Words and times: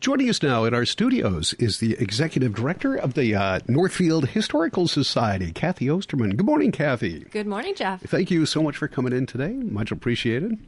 Joining 0.00 0.28
us 0.28 0.42
now 0.42 0.64
in 0.64 0.74
our 0.74 0.84
studios 0.84 1.54
is 1.54 1.78
the 1.78 1.94
executive 1.98 2.54
director 2.54 2.94
of 2.94 3.14
the 3.14 3.34
uh, 3.34 3.60
Northfield 3.66 4.28
Historical 4.28 4.88
Society, 4.88 5.52
Cathy 5.52 5.88
Osterman. 5.88 6.36
Good 6.36 6.46
morning, 6.46 6.72
Cathy. 6.72 7.20
Good 7.30 7.46
morning, 7.46 7.74
Jeff. 7.74 8.02
Thank 8.02 8.30
you 8.30 8.46
so 8.46 8.62
much 8.62 8.76
for 8.76 8.88
coming 8.88 9.12
in 9.12 9.26
today. 9.26 9.52
Much 9.52 9.90
appreciated. 9.90 10.58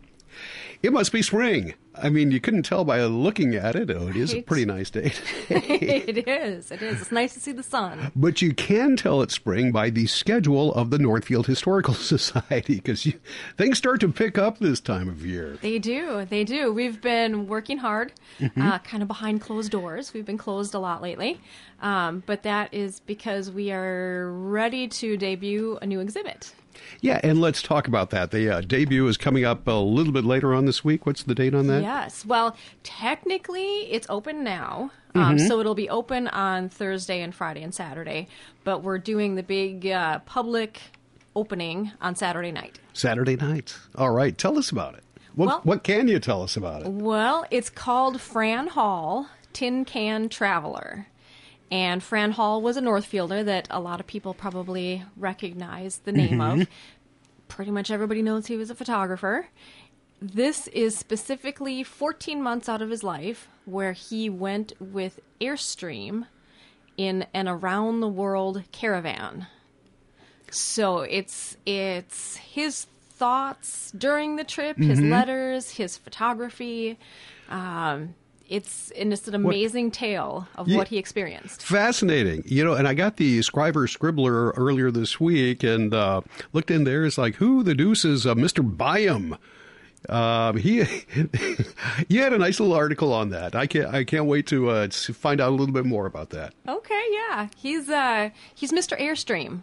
It 0.82 0.92
must 0.92 1.10
be 1.10 1.22
spring. 1.22 1.74
I 2.00 2.08
mean, 2.08 2.30
you 2.30 2.40
couldn't 2.40 2.62
tell 2.62 2.84
by 2.84 3.02
looking 3.02 3.56
at 3.56 3.74
it. 3.74 3.90
Oh, 3.90 4.06
it 4.06 4.16
is 4.16 4.32
a 4.32 4.42
pretty 4.42 4.64
nice 4.64 4.90
day. 4.90 5.12
it 5.48 6.28
is. 6.28 6.70
It 6.70 6.80
is. 6.80 7.00
It's 7.00 7.10
nice 7.10 7.34
to 7.34 7.40
see 7.40 7.50
the 7.50 7.64
sun. 7.64 8.12
But 8.14 8.40
you 8.40 8.54
can 8.54 8.94
tell 8.96 9.20
it's 9.22 9.34
spring 9.34 9.72
by 9.72 9.90
the 9.90 10.06
schedule 10.06 10.72
of 10.74 10.90
the 10.90 10.98
Northfield 10.98 11.48
Historical 11.48 11.94
Society 12.14 12.76
because 12.76 13.12
things 13.56 13.78
start 13.78 14.00
to 14.00 14.12
pick 14.12 14.38
up 14.38 14.58
this 14.58 14.78
time 14.78 15.08
of 15.08 15.26
year. 15.26 15.58
They 15.60 15.80
do. 15.80 16.24
They 16.24 16.44
do. 16.44 16.72
We've 16.72 17.00
been 17.00 17.48
working 17.48 17.78
hard, 17.78 18.12
mm-hmm. 18.38 18.62
uh, 18.62 18.78
kind 18.78 19.02
of 19.02 19.08
behind 19.08 19.40
closed 19.40 19.72
doors. 19.72 20.14
We've 20.14 20.26
been 20.26 20.38
closed 20.38 20.74
a 20.74 20.78
lot 20.78 21.02
lately. 21.02 21.40
Um, 21.80 22.22
but 22.26 22.44
that 22.44 22.72
is 22.72 23.00
because 23.00 23.50
we 23.50 23.72
are 23.72 24.30
ready 24.32 24.86
to 24.86 25.16
debut 25.16 25.78
a 25.82 25.86
new 25.86 25.98
exhibit. 25.98 26.52
Yeah, 27.00 27.20
and 27.22 27.40
let's 27.40 27.62
talk 27.62 27.86
about 27.88 28.10
that. 28.10 28.30
The 28.30 28.48
uh, 28.50 28.60
debut 28.60 29.06
is 29.06 29.16
coming 29.16 29.44
up 29.44 29.66
a 29.66 29.72
little 29.72 30.12
bit 30.12 30.24
later 30.24 30.54
on 30.54 30.66
this 30.66 30.84
week. 30.84 31.06
What's 31.06 31.22
the 31.22 31.34
date 31.34 31.54
on 31.54 31.66
that? 31.68 31.82
Yes. 31.82 32.24
Well, 32.24 32.56
technically, 32.82 33.90
it's 33.90 34.06
open 34.10 34.42
now. 34.44 34.90
Um, 35.14 35.36
mm-hmm. 35.36 35.46
So 35.46 35.60
it'll 35.60 35.74
be 35.74 35.88
open 35.88 36.28
on 36.28 36.68
Thursday 36.68 37.22
and 37.22 37.34
Friday 37.34 37.62
and 37.62 37.74
Saturday, 37.74 38.28
but 38.64 38.82
we're 38.82 38.98
doing 38.98 39.34
the 39.34 39.42
big 39.42 39.86
uh, 39.86 40.20
public 40.20 40.80
opening 41.34 41.92
on 42.00 42.14
Saturday 42.16 42.52
night. 42.52 42.78
Saturday 42.92 43.36
night. 43.36 43.76
All 43.94 44.10
right. 44.10 44.36
Tell 44.36 44.58
us 44.58 44.70
about 44.70 44.94
it. 44.94 45.04
What, 45.34 45.46
well, 45.46 45.60
what 45.62 45.84
can 45.84 46.08
you 46.08 46.18
tell 46.18 46.42
us 46.42 46.56
about 46.56 46.82
it? 46.82 46.88
Well, 46.88 47.46
it's 47.50 47.70
called 47.70 48.20
Fran 48.20 48.66
Hall 48.66 49.28
Tin 49.52 49.84
Can 49.84 50.28
Traveler. 50.28 51.06
And 51.70 52.02
Fran 52.02 52.32
Hall 52.32 52.62
was 52.62 52.76
a 52.76 52.80
Northfielder 52.80 53.44
that 53.44 53.68
a 53.70 53.80
lot 53.80 54.00
of 54.00 54.06
people 54.06 54.32
probably 54.32 55.04
recognize 55.16 55.98
the 55.98 56.12
name 56.12 56.38
mm-hmm. 56.38 56.60
of. 56.62 56.68
Pretty 57.48 57.70
much 57.70 57.90
everybody 57.90 58.22
knows 58.22 58.46
he 58.46 58.56
was 58.56 58.70
a 58.70 58.74
photographer. 58.74 59.48
This 60.20 60.66
is 60.68 60.96
specifically 60.96 61.82
14 61.82 62.42
months 62.42 62.68
out 62.68 62.82
of 62.82 62.90
his 62.90 63.04
life 63.04 63.48
where 63.66 63.92
he 63.92 64.28
went 64.28 64.72
with 64.80 65.20
Airstream 65.40 66.26
in 66.96 67.26
an 67.32 67.48
around 67.48 68.00
the 68.00 68.08
world 68.08 68.64
caravan. 68.72 69.46
So 70.50 71.00
it's 71.00 71.56
it's 71.66 72.36
his 72.36 72.86
thoughts 73.10 73.92
during 73.96 74.36
the 74.36 74.44
trip, 74.44 74.76
mm-hmm. 74.76 74.90
his 74.90 75.00
letters, 75.00 75.70
his 75.70 75.96
photography. 75.96 76.98
Um, 77.48 78.14
it's 78.48 78.90
and 78.92 79.12
it's 79.12 79.28
an 79.28 79.34
amazing 79.34 79.86
what, 79.86 79.94
tale 79.94 80.48
of 80.56 80.68
yeah, 80.68 80.76
what 80.76 80.88
he 80.88 80.98
experienced. 80.98 81.62
Fascinating, 81.62 82.42
you 82.46 82.64
know. 82.64 82.74
And 82.74 82.88
I 82.88 82.94
got 82.94 83.16
the 83.16 83.42
Scriver 83.42 83.86
Scribbler 83.86 84.52
earlier 84.56 84.90
this 84.90 85.20
week 85.20 85.62
and 85.62 85.92
uh, 85.92 86.22
looked 86.52 86.70
in 86.70 86.84
there. 86.84 87.04
It's 87.04 87.18
like 87.18 87.36
who 87.36 87.62
the 87.62 87.74
deuce 87.74 88.04
is 88.04 88.26
uh, 88.26 88.34
Mr. 88.34 88.64
Byam? 88.64 89.36
Uh, 90.08 90.52
he 90.52 90.84
he 92.08 92.16
had 92.16 92.32
a 92.32 92.38
nice 92.38 92.60
little 92.60 92.74
article 92.74 93.12
on 93.12 93.30
that. 93.30 93.54
I 93.54 93.66
can't 93.66 93.92
I 93.92 94.04
can't 94.04 94.26
wait 94.26 94.46
to, 94.48 94.70
uh, 94.70 94.88
find 94.88 95.40
out 95.40 95.50
a 95.50 95.54
little 95.54 95.74
bit 95.74 95.86
more 95.86 96.06
about 96.06 96.30
that. 96.30 96.54
Okay, 96.66 97.04
yeah, 97.10 97.48
he's 97.56 97.88
uh 97.88 98.30
he's 98.54 98.72
Mr. 98.72 98.98
Airstream. 98.98 99.62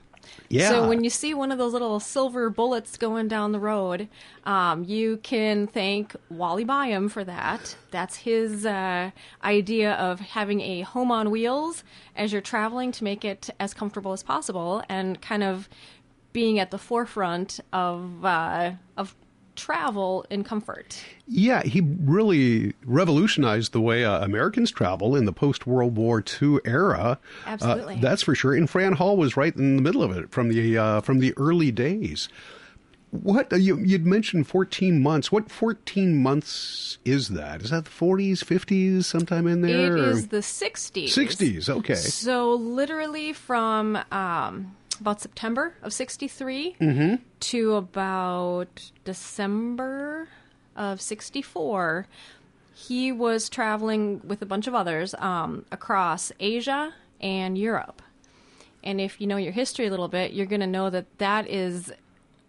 Yeah. 0.50 0.70
So 0.70 0.88
when 0.88 1.04
you 1.04 1.10
see 1.10 1.34
one 1.34 1.52
of 1.52 1.58
those 1.58 1.74
little 1.74 2.00
silver 2.00 2.50
bullets 2.50 2.98
going 2.98 3.28
down 3.28 3.52
the 3.52 3.60
road, 3.60 4.08
um, 4.46 4.84
you 4.84 5.18
can 5.18 5.68
thank 5.68 6.16
Wally 6.30 6.64
Byam 6.64 7.10
for 7.10 7.24
that. 7.24 7.76
That's 7.92 8.18
his 8.18 8.66
uh, 8.66 9.12
idea 9.44 9.94
of 9.94 10.20
having 10.20 10.62
a 10.62 10.82
home 10.82 11.12
on 11.12 11.32
wheels 11.32 11.84
as 12.16 12.32
you're 12.32 12.42
traveling 12.42 12.92
to 12.94 13.04
make 13.04 13.26
it 13.26 13.50
as 13.60 13.74
comfortable 13.74 14.14
as 14.14 14.24
possible, 14.24 14.84
and 14.90 15.22
kind 15.22 15.44
of 15.44 15.70
being 16.34 16.60
at 16.60 16.70
the 16.70 16.78
forefront 16.78 17.60
of 17.72 18.26
uh, 18.26 18.74
of 18.98 19.16
travel 19.56 20.26
in 20.30 20.44
comfort. 20.44 21.04
Yeah, 21.28 21.64
he 21.64 21.82
really 21.82 22.74
revolutionized 22.86 23.72
the 23.72 23.82
way 23.82 24.06
uh, 24.06 24.24
Americans 24.24 24.72
travel 24.72 25.16
in 25.16 25.26
the 25.26 25.34
post 25.34 25.66
World 25.66 25.96
War 25.96 26.24
II 26.42 26.60
era. 26.66 27.20
Uh, 27.46 27.50
Absolutely, 27.50 27.96
uh, 27.96 28.00
that's 28.00 28.22
for 28.22 28.36
sure. 28.36 28.54
And 28.54 28.70
Fran 28.70 28.94
Hall 28.94 29.18
was 29.18 29.36
right 29.38 29.56
in 29.56 29.78
the 29.78 29.82
middle 29.82 30.04
of 30.04 30.16
it 30.16 30.32
from 30.32 30.50
the 30.50 30.78
uh, 30.78 31.02
from 31.02 31.20
the 31.20 31.34
early 31.38 31.72
days. 31.72 32.30
What 33.12 33.54
uh, 33.54 33.56
you, 33.56 33.78
would 33.78 34.06
mentioned 34.06 34.48
14 34.48 35.02
months. 35.02 35.32
What 35.32 35.50
14 35.50 36.18
months 36.18 36.98
is 37.06 37.30
that? 37.30 37.62
Is 37.62 37.70
that 37.70 37.86
the 37.86 37.92
40s, 37.92 38.40
50s, 38.40 39.06
sometime 39.06 39.48
in 39.48 39.62
there? 39.62 39.96
It 39.96 40.02
or? 40.02 40.10
is 40.10 40.28
the 40.28 40.38
60s. 40.38 41.06
60s, 41.06 41.70
okay. 41.70 41.96
So 41.96 42.54
literally 42.54 43.32
from 43.34 43.98
um, 44.12 44.76
about 45.00 45.22
September 45.22 45.76
of 45.82 45.94
63 45.94 46.76
mm-hmm. 46.80 47.16
to 47.40 47.74
about 47.76 48.92
December 49.04 50.28
of 50.76 51.02
64, 51.02 52.08
he 52.74 53.12
was 53.12 53.50
traveling 53.50 54.22
with 54.26 54.42
a 54.42 54.46
bunch 54.46 54.68
of 54.68 54.76
others 54.76 55.16
um, 55.16 55.66
across 55.72 56.32
Asia 56.40 56.94
and 57.22 57.58
Europe. 57.58 58.02
And 58.84 59.02
if 59.02 59.20
you 59.20 59.28
know 59.28 59.38
your 59.38 59.52
history 59.52 59.88
a 59.88 59.90
little 59.90 60.08
bit, 60.08 60.34
you're 60.34 60.46
going 60.46 60.62
to 60.62 60.68
know 60.68 60.90
that 60.90 61.06
that 61.18 61.50
is 61.50 61.92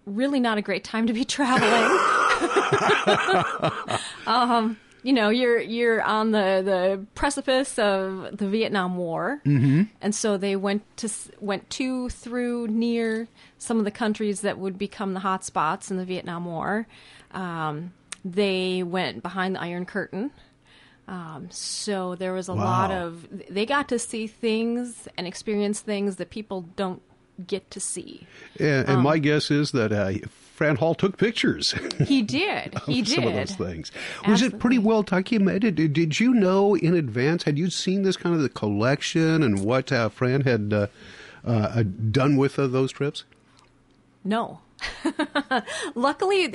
really 0.04 0.40
not 0.40 0.58
a 0.58 0.62
great 0.62 0.84
time 0.84 1.06
to 1.06 1.12
be 1.12 1.24
traveling. 1.36 1.98
um, 4.26 4.78
you 5.06 5.12
know 5.12 5.28
you're 5.28 5.60
you're 5.60 6.02
on 6.02 6.32
the 6.32 6.62
the 6.64 7.06
precipice 7.14 7.78
of 7.78 8.36
the 8.36 8.48
Vietnam 8.48 8.96
War, 8.96 9.40
mm-hmm. 9.46 9.84
and 10.00 10.12
so 10.12 10.36
they 10.36 10.56
went 10.56 10.82
to 10.96 11.08
went 11.38 11.70
to 11.70 12.08
through 12.08 12.66
near 12.66 13.28
some 13.56 13.78
of 13.78 13.84
the 13.84 13.92
countries 13.92 14.40
that 14.40 14.58
would 14.58 14.76
become 14.76 15.14
the 15.14 15.20
hot 15.20 15.44
spots 15.44 15.92
in 15.92 15.96
the 15.96 16.04
Vietnam 16.04 16.44
War. 16.44 16.88
Um, 17.30 17.92
they 18.24 18.82
went 18.82 19.22
behind 19.22 19.54
the 19.54 19.60
Iron 19.60 19.86
Curtain. 19.86 20.32
Um, 21.06 21.52
so 21.52 22.16
there 22.16 22.32
was 22.32 22.48
a 22.48 22.54
wow. 22.54 22.64
lot 22.64 22.90
of 22.90 23.28
they 23.48 23.64
got 23.64 23.88
to 23.90 24.00
see 24.00 24.26
things 24.26 25.06
and 25.16 25.24
experience 25.24 25.78
things 25.78 26.16
that 26.16 26.30
people 26.30 26.62
don't 26.74 27.00
get 27.46 27.70
to 27.70 27.78
see. 27.78 28.26
And, 28.58 28.88
and 28.88 28.96
um, 28.96 29.02
my 29.04 29.18
guess 29.18 29.52
is 29.52 29.70
that 29.70 29.92
uh, 29.92 30.14
Fran 30.56 30.76
Hall 30.76 30.94
took 30.94 31.18
pictures. 31.18 31.74
He 32.06 32.22
did. 32.22 32.74
He 32.86 33.02
did. 33.02 33.14
Some 33.14 33.26
of 33.26 33.34
those 33.34 33.54
things. 33.54 33.92
Absolutely. 34.20 34.32
Was 34.32 34.42
it 34.42 34.58
pretty 34.58 34.78
well 34.78 35.02
documented? 35.02 35.74
Did, 35.74 36.18
you 36.20 36.32
know 36.32 36.74
in 36.76 36.94
advance? 36.94 37.42
Had 37.42 37.58
you 37.58 37.68
seen 37.68 38.02
this 38.02 38.16
kind 38.16 38.34
of 38.34 38.42
the 38.42 38.48
collection 38.48 39.42
and 39.42 39.64
what 39.64 39.92
uh, 39.92 40.08
Fran 40.08 40.42
had 40.42 40.72
uh, 40.72 40.86
uh, 41.44 41.82
done 42.10 42.36
with 42.36 42.58
uh, 42.58 42.66
those 42.68 42.92
trips? 42.92 43.24
No. 44.24 44.60
Luckily, 45.94 46.54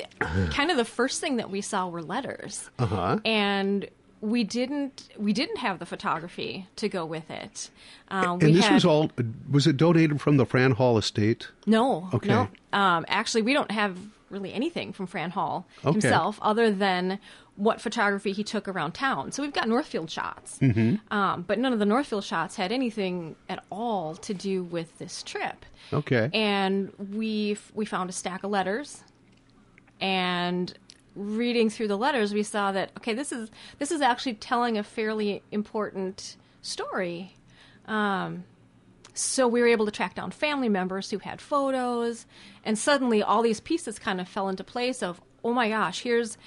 kind 0.52 0.72
of 0.72 0.78
the 0.78 0.86
first 0.86 1.22
thing 1.22 1.38
that 1.38 1.50
we 1.50 1.62
saw 1.62 1.88
were 1.88 2.02
letters. 2.02 2.70
Uh-huh. 2.80 3.20
And 3.26 3.88
we 4.22 4.44
didn't 4.44 5.10
we 5.18 5.34
didn't 5.34 5.58
have 5.58 5.80
the 5.80 5.86
photography 5.86 6.68
to 6.78 6.88
go 6.88 7.06
with 7.06 7.30
it. 7.30 7.70
Um, 8.10 8.40
and 8.42 8.56
this 8.56 8.66
had, 8.66 8.76
was 8.76 8.86
all 8.86 9.12
was 9.50 9.68
it 9.68 9.78
donated 9.78 10.22
from 10.22 10.38
the 10.38 10.46
Fran 10.46 10.72
Hall 10.72 10.98
estate? 10.98 11.48
No, 11.66 12.08
okay. 12.14 12.30
No, 12.30 12.48
um, 12.72 13.06
actually, 13.08 13.42
we 13.42 13.54
don't 13.54 13.72
have 13.72 13.98
really 14.30 14.54
anything 14.54 14.94
from 14.94 15.08
Fran 15.08 15.32
Hall 15.32 15.66
okay. 15.80 15.92
himself, 15.92 16.40
other 16.42 16.72
than 16.72 17.20
what 17.56 17.82
photography 17.82 18.32
he 18.32 18.44
took 18.44 18.68
around 18.68 18.94
town. 18.94 19.32
So 19.32 19.44
we've 19.44 19.54
got 19.54 19.68
Northfield 19.68 20.10
shots, 20.10 20.58
mm-hmm. 20.60 20.96
um, 21.14 21.42
but 21.42 21.60
none 21.60 21.74
of 21.74 21.80
the 21.80 21.86
Northfield 21.86 22.24
shots 22.24 22.56
had 22.56 22.72
anything 22.72 23.36
at 23.50 23.64
all 23.70 24.16
to 24.16 24.34
do 24.34 24.64
with 24.64 24.98
this 25.00 25.24
trip. 25.24 25.66
Okay, 25.92 26.30
and 26.32 26.94
we 26.98 27.58
we 27.74 27.86
found 27.86 28.10
a 28.10 28.14
stack 28.14 28.44
of 28.44 28.52
letters 28.52 29.04
and 30.00 30.74
reading 31.16 31.70
through 31.70 31.88
the 31.88 31.98
letters, 31.98 32.34
we 32.34 32.44
saw 32.44 32.72
that 32.72 32.92
okay, 32.98 33.14
this 33.14 33.32
is 33.32 33.50
this 33.80 33.92
is 33.92 34.02
actually 34.02 34.36
telling 34.36 34.78
a 34.78 34.84
fairly 34.84 35.44
important 35.52 36.38
story. 36.62 37.36
Um, 37.86 38.44
so 39.14 39.48
we 39.48 39.62
were 39.62 39.68
able 39.68 39.86
to 39.86 39.92
track 39.92 40.16
down 40.16 40.32
family 40.32 40.70
members 40.70 41.12
who 41.12 41.20
had 41.20 41.42
photos, 41.42 42.26
and 42.64 42.78
suddenly 42.78 43.22
all 43.22 43.42
these 43.42 43.60
pieces 43.60 44.00
kind 44.00 44.22
of 44.22 44.28
fell 44.28 44.50
into 44.50 44.64
place. 44.64 45.04
Of 45.04 45.22
oh 45.44 45.54
my 45.54 45.70
gosh, 45.70 46.02
here's 46.02 46.38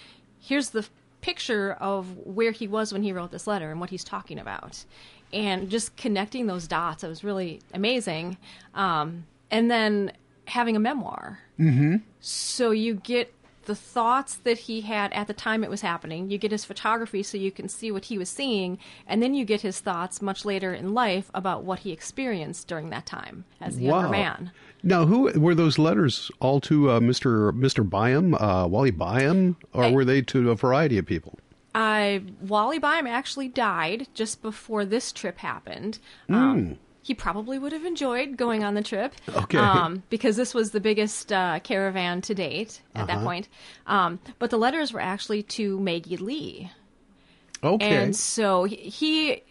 here's 0.40 0.70
the 0.70 0.86
picture 1.20 1.72
of 1.72 2.16
where 2.26 2.52
he 2.52 2.68
was 2.68 2.92
when 2.92 3.02
he 3.02 3.12
wrote 3.12 3.30
this 3.30 3.46
letter 3.46 3.70
and 3.70 3.80
what 3.80 3.90
he's 3.90 4.04
talking 4.04 4.38
about, 4.38 4.84
and 5.32 5.68
just 5.68 5.96
connecting 5.96 6.46
those 6.46 6.66
dots. 6.66 7.04
It 7.04 7.08
was 7.08 7.24
really 7.24 7.60
amazing. 7.72 8.38
Um, 8.74 9.26
and 9.50 9.70
then 9.70 10.12
having 10.46 10.76
a 10.76 10.80
memoir. 10.80 11.38
Mm-hmm. 11.58 11.96
So 12.20 12.70
you 12.70 12.94
get 12.94 13.32
the 13.64 13.74
thoughts 13.74 14.34
that 14.36 14.58
he 14.58 14.82
had 14.82 15.12
at 15.12 15.26
the 15.26 15.32
time 15.32 15.64
it 15.64 15.70
was 15.70 15.80
happening. 15.80 16.30
You 16.30 16.38
get 16.38 16.50
his 16.50 16.64
photography 16.64 17.22
so 17.22 17.38
you 17.38 17.50
can 17.50 17.68
see 17.68 17.90
what 17.90 18.06
he 18.06 18.18
was 18.18 18.28
seeing, 18.28 18.78
and 19.06 19.22
then 19.22 19.34
you 19.34 19.44
get 19.44 19.62
his 19.62 19.80
thoughts 19.80 20.22
much 20.22 20.44
later 20.44 20.72
in 20.72 20.94
life 20.94 21.30
about 21.34 21.64
what 21.64 21.80
he 21.80 21.92
experienced 21.92 22.68
during 22.68 22.90
that 22.90 23.06
time 23.06 23.44
as 23.60 23.78
a 23.78 23.82
wow. 23.82 24.00
younger 24.00 24.08
man. 24.08 24.52
Now, 24.82 25.06
who 25.06 25.32
were 25.38 25.54
those 25.54 25.78
letters 25.78 26.30
all 26.40 26.60
to 26.62 26.90
uh, 26.90 27.00
Mr. 27.00 27.52
Mr. 27.52 27.88
Byam, 27.88 28.34
uh, 28.34 28.66
Wally 28.66 28.90
Byam, 28.90 29.56
or 29.72 29.84
I, 29.84 29.90
were 29.92 30.04
they 30.04 30.20
to 30.22 30.50
a 30.50 30.54
variety 30.54 30.98
of 30.98 31.06
people? 31.06 31.38
I 31.74 32.22
Wally 32.40 32.78
Byam 32.78 33.06
actually 33.06 33.48
died 33.48 34.08
just 34.14 34.42
before 34.42 34.84
this 34.84 35.10
trip 35.10 35.38
happened. 35.38 35.98
Um, 36.28 36.78
he 37.04 37.12
probably 37.12 37.58
would 37.58 37.72
have 37.72 37.84
enjoyed 37.84 38.38
going 38.38 38.64
on 38.64 38.72
the 38.72 38.82
trip. 38.82 39.14
Okay. 39.28 39.58
Um, 39.58 40.02
because 40.08 40.36
this 40.36 40.54
was 40.54 40.70
the 40.70 40.80
biggest 40.80 41.30
uh, 41.32 41.60
caravan 41.60 42.22
to 42.22 42.34
date 42.34 42.80
at 42.94 43.06
that 43.08 43.22
point. 43.22 43.48
Um, 43.86 44.18
but 44.38 44.48
the 44.48 44.56
letters 44.56 44.90
were 44.92 45.00
actually 45.00 45.42
to 45.42 45.78
Maggie 45.78 46.16
Lee. 46.16 46.70
Okay. 47.62 47.96
And 47.96 48.16
so 48.16 48.64
he, 48.64 48.76
he 48.76 49.42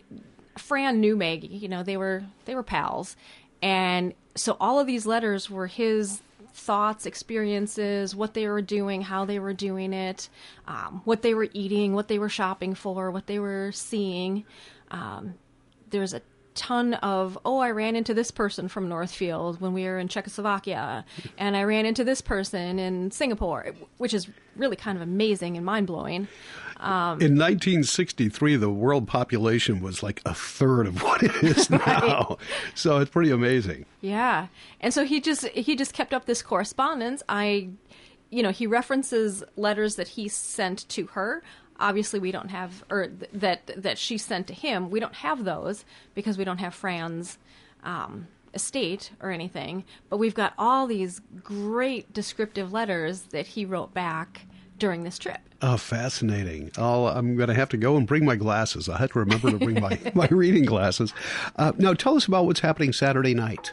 Fran 0.57 0.99
knew 0.99 1.15
Maggie, 1.15 1.47
you 1.47 1.67
know, 1.67 1.83
they 1.83 1.95
were 1.95 2.23
they 2.45 2.55
were 2.55 2.63
pals. 2.63 3.15
And 3.61 4.15
so 4.35 4.57
all 4.59 4.79
of 4.79 4.87
these 4.87 5.05
letters 5.05 5.47
were 5.47 5.67
his 5.67 6.21
thoughts, 6.55 7.05
experiences, 7.05 8.15
what 8.15 8.33
they 8.33 8.47
were 8.47 8.61
doing, 8.63 9.01
how 9.01 9.25
they 9.25 9.37
were 9.37 9.53
doing 9.53 9.93
it, 9.93 10.27
um, 10.67 11.01
what 11.05 11.21
they 11.21 11.35
were 11.35 11.49
eating, 11.53 11.93
what 11.93 12.07
they 12.07 12.17
were 12.17 12.29
shopping 12.29 12.73
for, 12.73 13.11
what 13.11 13.27
they 13.27 13.37
were 13.37 13.71
seeing. 13.73 14.43
Um, 14.89 15.35
there's 15.91 16.15
a 16.15 16.21
ton 16.55 16.93
of 16.95 17.37
oh 17.45 17.59
i 17.59 17.69
ran 17.69 17.95
into 17.95 18.13
this 18.13 18.31
person 18.31 18.67
from 18.67 18.87
northfield 18.87 19.59
when 19.61 19.73
we 19.73 19.83
were 19.83 19.99
in 19.99 20.07
czechoslovakia 20.07 21.05
and 21.37 21.55
i 21.55 21.63
ran 21.63 21.85
into 21.85 22.03
this 22.03 22.21
person 22.21 22.79
in 22.79 23.11
singapore 23.11 23.73
which 23.97 24.13
is 24.13 24.27
really 24.55 24.75
kind 24.75 24.97
of 24.97 25.01
amazing 25.01 25.57
and 25.57 25.65
mind-blowing 25.65 26.27
um, 26.79 27.21
In 27.21 27.37
1963, 27.37 28.57
the 28.57 28.69
world 28.69 29.07
population 29.07 29.79
was 29.81 30.03
like 30.03 30.21
a 30.25 30.33
third 30.33 30.85
of 30.85 31.01
what 31.03 31.23
it 31.23 31.33
is 31.41 31.69
now. 31.69 32.37
So 32.75 32.97
it's 32.97 33.09
pretty 33.09 33.31
amazing. 33.31 33.85
Yeah. 34.01 34.47
And 34.81 34.93
so 34.93 35.05
he 35.05 35.21
just 35.21 35.47
he 35.49 35.77
just 35.77 35.93
kept 35.93 36.13
up 36.13 36.25
this 36.25 36.41
correspondence. 36.41 37.23
I 37.29 37.69
you 38.29 38.41
know, 38.41 38.49
he 38.49 38.65
references 38.65 39.43
letters 39.55 39.95
that 39.95 40.09
he 40.09 40.27
sent 40.27 40.89
to 40.89 41.05
her. 41.07 41.43
Obviously, 41.79 42.19
we 42.19 42.31
don't 42.31 42.49
have 42.49 42.83
or 42.89 43.07
th- 43.07 43.31
that 43.33 43.71
that 43.81 43.97
she 43.97 44.17
sent 44.17 44.47
to 44.47 44.53
him. 44.53 44.89
We 44.89 44.99
don't 44.99 45.15
have 45.15 45.43
those 45.43 45.85
because 46.13 46.37
we 46.37 46.43
don't 46.43 46.59
have 46.59 46.73
Fran's 46.73 47.37
um, 47.83 48.27
estate 48.53 49.11
or 49.21 49.31
anything. 49.31 49.83
But 50.09 50.17
we've 50.17 50.35
got 50.35 50.53
all 50.57 50.87
these 50.87 51.21
great 51.43 52.13
descriptive 52.13 52.71
letters 52.71 53.23
that 53.31 53.47
he 53.47 53.65
wrote 53.65 53.93
back 53.93 54.45
during 54.77 55.03
this 55.03 55.17
trip. 55.17 55.39
Oh, 55.61 55.77
fascinating. 55.77 56.71
I'll, 56.77 57.07
I'm 57.07 57.35
going 57.37 57.47
to 57.47 57.55
have 57.55 57.69
to 57.69 57.77
go 57.77 57.95
and 57.95 58.05
bring 58.05 58.25
my 58.25 58.35
glasses. 58.35 58.89
I 58.89 58.97
have 58.97 59.13
to 59.13 59.19
remember 59.19 59.51
to 59.51 59.57
bring 59.57 59.79
my, 59.79 59.97
my 60.13 60.27
reading 60.29 60.65
glasses. 60.65 61.13
Uh, 61.55 61.71
now, 61.77 61.93
tell 61.93 62.15
us 62.15 62.25
about 62.25 62.45
what's 62.45 62.59
happening 62.59 62.91
Saturday 62.91 63.33
night. 63.33 63.71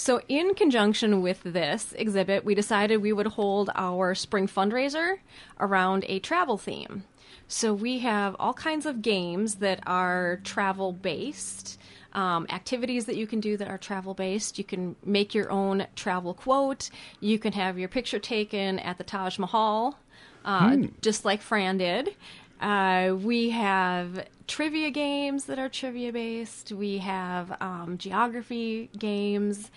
So, 0.00 0.22
in 0.28 0.54
conjunction 0.54 1.20
with 1.20 1.42
this 1.42 1.92
exhibit, 1.92 2.42
we 2.42 2.54
decided 2.54 3.02
we 3.02 3.12
would 3.12 3.26
hold 3.26 3.68
our 3.74 4.14
spring 4.14 4.48
fundraiser 4.48 5.18
around 5.60 6.06
a 6.08 6.20
travel 6.20 6.56
theme. 6.56 7.04
So, 7.48 7.74
we 7.74 7.98
have 7.98 8.34
all 8.38 8.54
kinds 8.54 8.86
of 8.86 9.02
games 9.02 9.56
that 9.56 9.80
are 9.86 10.40
travel 10.42 10.94
based, 10.94 11.78
um, 12.14 12.46
activities 12.48 13.04
that 13.04 13.16
you 13.16 13.26
can 13.26 13.40
do 13.40 13.58
that 13.58 13.68
are 13.68 13.76
travel 13.76 14.14
based. 14.14 14.56
You 14.56 14.64
can 14.64 14.96
make 15.04 15.34
your 15.34 15.50
own 15.50 15.86
travel 15.96 16.32
quote, 16.32 16.88
you 17.20 17.38
can 17.38 17.52
have 17.52 17.78
your 17.78 17.90
picture 17.90 18.18
taken 18.18 18.78
at 18.78 18.96
the 18.96 19.04
Taj 19.04 19.38
Mahal, 19.38 19.98
uh, 20.46 20.78
just 21.02 21.26
like 21.26 21.42
Fran 21.42 21.76
did. 21.76 22.16
Uh, 22.60 23.14
we 23.14 23.50
have 23.50 24.26
trivia 24.46 24.90
games 24.90 25.46
that 25.46 25.58
are 25.58 25.68
trivia 25.68 26.12
based. 26.12 26.72
We 26.72 26.98
have 26.98 27.56
um, 27.60 27.96
geography 27.98 28.90
games. 28.98 29.70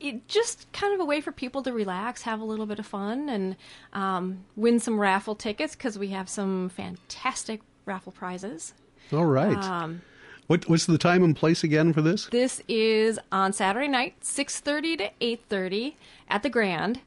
It 0.00 0.26
just 0.28 0.70
kind 0.72 0.94
of 0.94 1.00
a 1.00 1.04
way 1.04 1.20
for 1.20 1.32
people 1.32 1.62
to 1.62 1.72
relax, 1.72 2.22
have 2.22 2.40
a 2.40 2.44
little 2.44 2.66
bit 2.66 2.78
of 2.78 2.86
fun, 2.86 3.28
and 3.28 3.56
um, 3.92 4.44
win 4.56 4.80
some 4.80 4.98
raffle 4.98 5.34
tickets 5.34 5.74
because 5.76 5.98
we 5.98 6.08
have 6.08 6.28
some 6.28 6.68
fantastic 6.70 7.60
raffle 7.86 8.12
prizes. 8.12 8.74
All 9.12 9.26
right. 9.26 9.56
Um, 9.56 10.02
what, 10.46 10.68
what's 10.68 10.86
the 10.86 10.98
time 10.98 11.22
and 11.24 11.34
place 11.34 11.64
again 11.64 11.92
for 11.92 12.02
this? 12.02 12.26
This 12.26 12.62
is 12.68 13.18
on 13.32 13.52
Saturday 13.52 13.88
night, 13.88 14.24
six 14.24 14.60
thirty 14.60 14.96
to 14.96 15.10
eight 15.20 15.42
thirty 15.48 15.96
at 16.28 16.42
the 16.42 16.50
Grand. 16.50 17.00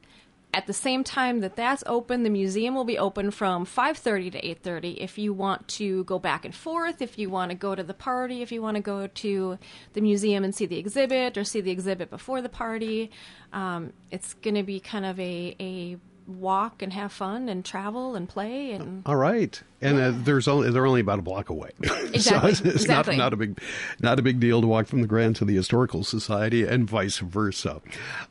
At 0.54 0.66
the 0.66 0.72
same 0.72 1.04
time 1.04 1.40
that 1.40 1.56
that's 1.56 1.84
open, 1.86 2.22
the 2.22 2.30
museum 2.30 2.74
will 2.74 2.84
be 2.84 2.98
open 2.98 3.30
from 3.30 3.66
5:30 3.66 4.30
to 4.32 4.46
8:30. 4.46 4.96
If 4.98 5.18
you 5.18 5.32
want 5.34 5.68
to 5.68 6.04
go 6.04 6.18
back 6.18 6.44
and 6.44 6.54
forth, 6.54 7.02
if 7.02 7.18
you 7.18 7.28
want 7.28 7.50
to 7.50 7.54
go 7.54 7.74
to 7.74 7.82
the 7.82 7.94
party, 7.94 8.40
if 8.40 8.50
you 8.50 8.62
want 8.62 8.76
to 8.76 8.82
go 8.82 9.06
to 9.06 9.58
the 9.92 10.00
museum 10.00 10.44
and 10.44 10.54
see 10.54 10.64
the 10.64 10.78
exhibit 10.78 11.36
or 11.36 11.44
see 11.44 11.60
the 11.60 11.70
exhibit 11.70 12.08
before 12.08 12.40
the 12.40 12.48
party, 12.48 13.10
um, 13.52 13.92
it's 14.10 14.34
going 14.34 14.54
to 14.54 14.62
be 14.62 14.80
kind 14.80 15.04
of 15.04 15.20
a 15.20 15.54
a 15.60 15.98
walk 16.28 16.82
and 16.82 16.92
have 16.92 17.10
fun 17.10 17.48
and 17.48 17.64
travel 17.64 18.14
and 18.14 18.28
play 18.28 18.72
and 18.72 19.02
All 19.06 19.16
right, 19.16 19.60
and 19.80 19.98
uh, 19.98 20.12
there's 20.14 20.46
only 20.46 20.70
they're 20.70 20.86
only 20.86 21.00
about 21.00 21.18
a 21.18 21.22
block 21.22 21.48
away, 21.48 21.70
Exactly, 21.80 22.18
so 22.20 22.36
it's, 22.46 22.60
it's 22.60 22.82
exactly. 22.82 23.16
not 23.16 23.24
not 23.24 23.32
a 23.32 23.36
big 23.36 23.60
not 24.00 24.18
a 24.18 24.22
big 24.22 24.38
deal 24.38 24.60
to 24.60 24.66
walk 24.66 24.86
from 24.86 25.00
the 25.00 25.06
Grand 25.06 25.36
to 25.36 25.44
the 25.46 25.56
Historical 25.56 26.04
Society 26.04 26.64
and 26.64 26.88
vice 26.88 27.18
versa. 27.18 27.80